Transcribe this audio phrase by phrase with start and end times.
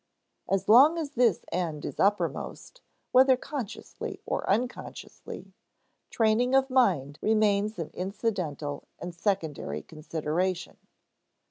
[0.49, 5.53] As long as this end is uppermost (whether consciously or unconsciously),
[6.09, 10.77] training of mind remains an incidental and secondary consideration.